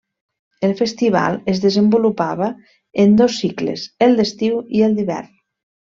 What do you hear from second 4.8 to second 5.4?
i el d'hivern.